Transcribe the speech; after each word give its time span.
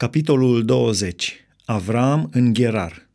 Capitolul 0.00 0.64
20. 0.64 1.34
Avram 1.64 2.28
în 2.32 2.54
Gerar. 2.54 3.08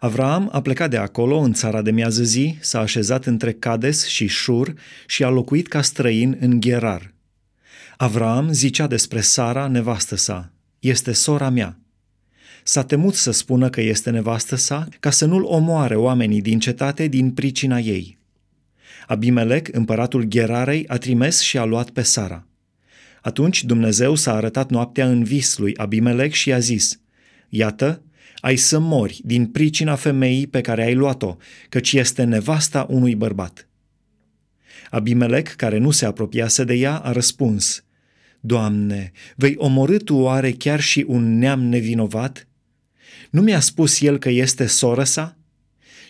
Avram 0.00 0.48
a 0.52 0.60
plecat 0.60 0.90
de 0.90 0.96
acolo 0.96 1.38
în 1.38 1.52
țara 1.52 1.82
de 1.82 1.90
miază 1.90 2.22
zi, 2.22 2.58
s-a 2.60 2.80
așezat 2.80 3.26
între 3.26 3.52
Cades 3.52 4.06
și 4.06 4.26
Șur 4.26 4.74
și 5.06 5.24
a 5.24 5.28
locuit 5.28 5.68
ca 5.68 5.82
străin 5.82 6.36
în 6.40 6.60
Gerar. 6.60 7.14
Avram 7.96 8.52
zicea 8.52 8.86
despre 8.86 9.20
Sara, 9.20 9.66
nevastă 9.66 10.16
sa, 10.16 10.52
este 10.78 11.12
sora 11.12 11.48
mea. 11.48 11.78
S-a 12.62 12.84
temut 12.84 13.14
să 13.14 13.30
spună 13.30 13.70
că 13.70 13.80
este 13.80 14.10
nevastă 14.10 14.56
sa, 14.56 14.88
ca 15.00 15.10
să 15.10 15.24
nu-l 15.24 15.44
omoare 15.44 15.96
oamenii 15.96 16.40
din 16.40 16.58
cetate 16.58 17.06
din 17.06 17.30
pricina 17.30 17.78
ei. 17.78 18.18
Abimelec, 19.06 19.68
împăratul 19.72 20.22
Gerarei, 20.22 20.88
a 20.88 20.98
trimis 20.98 21.40
și 21.40 21.58
a 21.58 21.64
luat 21.64 21.90
pe 21.90 22.02
Sara. 22.02 22.44
Atunci 23.22 23.64
Dumnezeu 23.64 24.14
s-a 24.14 24.34
arătat 24.34 24.70
noaptea 24.70 25.08
în 25.08 25.24
vis 25.24 25.58
lui 25.58 25.76
Abimelec 25.76 26.32
și 26.32 26.52
a 26.52 26.58
zis, 26.58 27.00
Iată, 27.48 28.02
ai 28.40 28.56
să 28.56 28.78
mori 28.78 29.20
din 29.24 29.46
pricina 29.46 29.94
femeii 29.94 30.46
pe 30.46 30.60
care 30.60 30.84
ai 30.84 30.94
luat-o, 30.94 31.36
căci 31.68 31.92
este 31.92 32.24
nevasta 32.24 32.86
unui 32.88 33.14
bărbat. 33.14 33.68
Abimelec, 34.90 35.48
care 35.48 35.78
nu 35.78 35.90
se 35.90 36.06
apropiase 36.06 36.64
de 36.64 36.74
ea, 36.74 36.96
a 36.96 37.12
răspuns, 37.12 37.84
Doamne, 38.40 39.12
vei 39.36 39.54
omorâ 39.56 39.96
Tu 39.96 40.14
oare 40.14 40.52
chiar 40.52 40.80
și 40.80 41.04
un 41.08 41.38
neam 41.38 41.62
nevinovat? 41.62 42.48
Nu 43.30 43.40
mi-a 43.40 43.60
spus 43.60 44.00
el 44.00 44.18
că 44.18 44.28
este 44.28 44.66
soră 44.66 45.04
sa? 45.04 45.38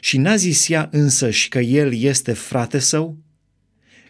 Și 0.01 0.19
n-a 0.19 0.37
zis 0.37 0.69
ea 0.69 0.89
însăși 0.93 1.49
că 1.49 1.59
el 1.59 1.95
este 1.95 2.33
frate 2.33 2.79
său? 2.79 3.19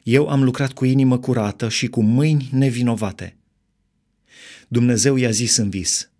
Eu 0.03 0.29
am 0.29 0.43
lucrat 0.43 0.73
cu 0.73 0.85
inimă 0.85 1.19
curată 1.19 1.69
și 1.69 1.87
cu 1.87 2.03
mâini 2.03 2.49
nevinovate. 2.53 3.37
Dumnezeu 4.69 5.17
i-a 5.17 5.31
zis 5.31 5.57
în 5.57 5.71
vis, 5.71 6.11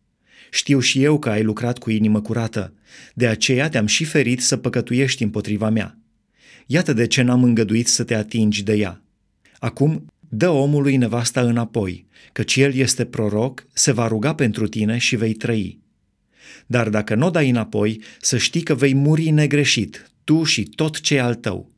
știu 0.51 0.81
și 0.81 1.03
eu 1.03 1.19
că 1.19 1.31
ai 1.31 1.43
lucrat 1.43 1.79
cu 1.79 1.91
inimă 1.91 2.21
curată, 2.21 2.75
de 3.15 3.27
aceea 3.27 3.69
te-am 3.69 3.87
și 3.87 4.05
ferit 4.05 4.41
să 4.41 4.57
păcătuiești 4.57 5.23
împotriva 5.23 5.71
mea. 5.71 5.99
Iată 6.67 6.93
de 6.93 7.07
ce 7.07 7.23
n-am 7.23 7.45
îngăduit 7.45 7.89
să 7.89 8.05
te 8.05 8.15
atingi 8.15 8.63
de 8.63 8.75
ea. 8.75 9.03
Acum 9.59 10.07
dă 10.29 10.49
omului 10.49 10.97
nevasta 10.97 11.41
înapoi, 11.41 12.07
căci 12.33 12.57
el 12.57 12.75
este 12.75 13.05
proroc, 13.05 13.67
se 13.73 13.93
va 13.93 14.09
ruga 14.09 14.35
pentru 14.35 14.69
tine 14.69 14.99
și 14.99 15.17
vei 15.17 15.33
trăi. 15.33 15.79
Dar 16.67 16.89
dacă 16.89 17.15
nu 17.15 17.27
o 17.27 17.31
dai 17.31 17.49
înapoi, 17.49 18.03
să 18.21 18.37
știi 18.37 18.63
că 18.63 18.75
vei 18.75 18.95
muri 18.95 19.31
negreșit, 19.31 20.11
tu 20.25 20.43
și 20.43 20.63
tot 20.63 21.01
ce 21.01 21.19
al 21.19 21.35
tău. 21.35 21.70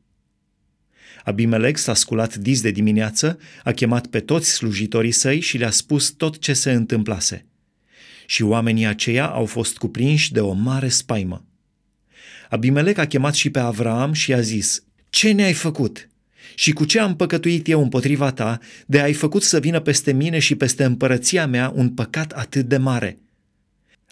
Abimelec 1.25 1.77
s-a 1.77 1.95
sculat 1.95 2.37
dis 2.37 2.61
de 2.61 2.71
dimineață, 2.71 3.39
a 3.65 3.73
chemat 3.73 4.07
pe 4.07 4.21
toți 4.21 4.51
slujitorii 4.51 5.11
săi 5.11 5.41
și 5.41 5.59
le-a 5.59 5.71
spus 5.71 6.11
tot 6.11 6.39
ce 6.39 6.53
se 6.53 6.73
întâmplase. 6.73 7.47
Și 8.27 8.43
oamenii 8.43 8.87
aceia 8.87 9.27
au 9.27 9.47
fost 9.47 9.79
cuprinși 9.79 10.33
de 10.33 10.41
o 10.41 10.53
mare 10.53 10.89
spaimă. 10.89 11.45
Abimelec 12.49 12.99
a 12.99 13.07
chemat 13.07 13.35
și 13.35 13.51
pe 13.51 13.59
Avraam 13.59 14.13
și 14.13 14.33
a 14.33 14.41
zis, 14.41 14.85
Ce 15.11 15.33
ne-ai 15.33 15.53
făcut? 15.53 16.09
Și 16.55 16.73
cu 16.73 16.85
ce 16.85 17.01
am 17.01 17.17
păcătuit 17.17 17.69
eu 17.69 17.83
împotriva 17.83 18.33
ta, 18.33 18.59
de 18.87 19.01
ai 19.01 19.13
făcut 19.13 19.43
să 19.43 19.61
vină 19.61 19.81
peste 19.81 20.13
mine 20.13 20.39
și 20.39 20.55
peste 20.55 20.85
împărăția 20.85 21.47
mea 21.47 21.73
un 21.75 21.91
păcat 21.91 22.33
atât 22.33 22.69
de 22.69 22.77
mare? 22.77 23.19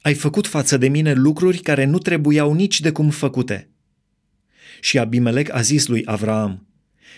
Ai 0.02 0.14
făcut 0.14 0.46
față 0.46 0.76
de 0.76 0.88
mine 0.88 1.12
lucruri 1.12 1.58
care 1.58 1.84
nu 1.84 1.98
trebuiau 1.98 2.52
nici 2.52 2.80
de 2.80 2.90
cum 2.90 3.10
făcute. 3.10 3.68
Și 4.80 4.98
Abimelec 4.98 5.54
a 5.54 5.60
zis 5.60 5.86
lui 5.86 6.02
Avraam, 6.04 6.66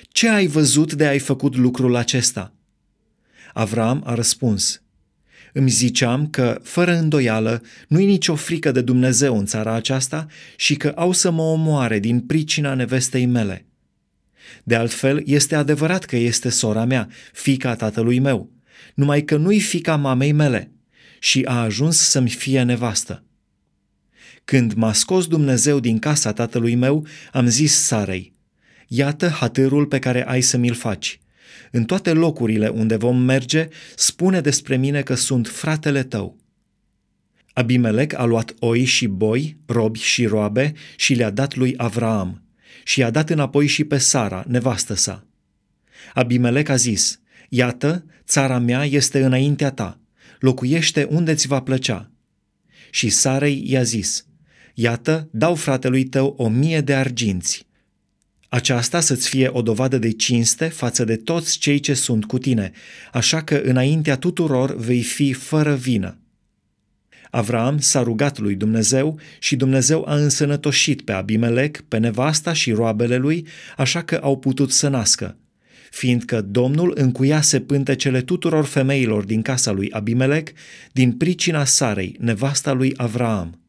ce 0.08 0.28
ai 0.28 0.46
văzut 0.46 0.94
de 0.94 1.06
ai 1.06 1.18
făcut 1.18 1.56
lucrul 1.56 1.96
acesta? 1.96 2.52
Avram 3.52 4.02
a 4.06 4.14
răspuns, 4.14 4.82
îmi 5.52 5.70
ziceam 5.70 6.28
că, 6.28 6.60
fără 6.62 6.96
îndoială, 6.96 7.62
nu-i 7.88 8.06
nicio 8.06 8.34
frică 8.34 8.70
de 8.70 8.80
Dumnezeu 8.80 9.38
în 9.38 9.46
țara 9.46 9.72
aceasta 9.72 10.26
și 10.56 10.76
că 10.76 10.92
au 10.96 11.12
să 11.12 11.30
mă 11.30 11.42
omoare 11.42 11.98
din 11.98 12.20
pricina 12.20 12.74
nevestei 12.74 13.26
mele. 13.26 13.66
De 14.64 14.74
altfel, 14.74 15.22
este 15.26 15.54
adevărat 15.54 16.04
că 16.04 16.16
este 16.16 16.48
sora 16.48 16.84
mea, 16.84 17.08
fica 17.32 17.74
tatălui 17.74 18.18
meu, 18.18 18.50
numai 18.94 19.22
că 19.22 19.36
nu-i 19.36 19.60
fica 19.60 19.96
mamei 19.96 20.32
mele 20.32 20.70
și 21.18 21.42
a 21.44 21.62
ajuns 21.62 21.98
să-mi 21.98 22.28
fie 22.28 22.62
nevastă. 22.62 23.24
Când 24.44 24.72
m-a 24.72 24.92
scos 24.92 25.26
Dumnezeu 25.26 25.80
din 25.80 25.98
casa 25.98 26.32
tatălui 26.32 26.74
meu, 26.74 27.06
am 27.32 27.46
zis 27.46 27.74
Sarei, 27.74 28.32
Iată 28.94 29.28
hatârul 29.28 29.86
pe 29.86 29.98
care 29.98 30.26
ai 30.26 30.40
să 30.40 30.56
mi-l 30.56 30.74
faci. 30.74 31.20
În 31.70 31.84
toate 31.84 32.12
locurile 32.12 32.68
unde 32.68 32.96
vom 32.96 33.18
merge, 33.18 33.68
spune 33.96 34.40
despre 34.40 34.76
mine 34.76 35.02
că 35.02 35.14
sunt 35.14 35.48
fratele 35.48 36.02
tău. 36.02 36.38
Abimelec 37.52 38.18
a 38.18 38.24
luat 38.24 38.54
oi 38.58 38.84
și 38.84 39.06
boi, 39.06 39.56
robi 39.66 39.98
și 39.98 40.26
roabe 40.26 40.72
și 40.96 41.14
le-a 41.14 41.30
dat 41.30 41.54
lui 41.54 41.74
Avraam 41.76 42.42
și 42.84 43.00
i-a 43.00 43.10
dat 43.10 43.30
înapoi 43.30 43.66
și 43.66 43.84
pe 43.84 43.98
Sara, 43.98 44.44
nevastă 44.48 44.94
sa. 44.94 45.26
Abimelec 46.14 46.68
a 46.68 46.76
zis, 46.76 47.20
Iată, 47.48 48.04
țara 48.24 48.58
mea 48.58 48.84
este 48.84 49.24
înaintea 49.24 49.70
ta, 49.70 50.00
locuiește 50.38 51.04
unde 51.10 51.34
ți 51.34 51.46
va 51.46 51.60
plăcea. 51.60 52.10
Și 52.90 53.08
Sarei 53.08 53.62
i-a 53.66 53.82
zis, 53.82 54.26
Iată, 54.74 55.28
dau 55.30 55.54
fratelui 55.54 56.04
tău 56.04 56.34
o 56.38 56.48
mie 56.48 56.80
de 56.80 56.94
arginți 56.94 57.70
aceasta 58.54 59.00
să-ți 59.00 59.28
fie 59.28 59.48
o 59.52 59.62
dovadă 59.62 59.98
de 59.98 60.10
cinste 60.10 60.64
față 60.64 61.04
de 61.04 61.16
toți 61.16 61.58
cei 61.58 61.80
ce 61.80 61.94
sunt 61.94 62.24
cu 62.24 62.38
tine, 62.38 62.72
așa 63.12 63.42
că 63.42 63.60
înaintea 63.64 64.16
tuturor 64.16 64.76
vei 64.76 65.02
fi 65.02 65.32
fără 65.32 65.74
vină. 65.74 66.18
Avram 67.30 67.78
s-a 67.78 68.02
rugat 68.02 68.38
lui 68.38 68.54
Dumnezeu 68.54 69.18
și 69.38 69.56
Dumnezeu 69.56 70.04
a 70.08 70.14
însănătoșit 70.14 71.02
pe 71.02 71.12
Abimelec, 71.12 71.80
pe 71.80 71.98
nevasta 71.98 72.52
și 72.52 72.72
roabele 72.72 73.16
lui, 73.16 73.46
așa 73.76 74.02
că 74.02 74.20
au 74.22 74.38
putut 74.38 74.70
să 74.70 74.88
nască, 74.88 75.36
fiindcă 75.90 76.40
Domnul 76.40 76.92
încuiase 76.96 77.60
pântecele 77.60 78.20
tuturor 78.20 78.64
femeilor 78.64 79.24
din 79.24 79.42
casa 79.42 79.70
lui 79.70 79.90
Abimelec 79.90 80.52
din 80.92 81.12
pricina 81.12 81.64
Sarei, 81.64 82.16
nevasta 82.18 82.72
lui 82.72 82.92
Avraam. 82.96 83.61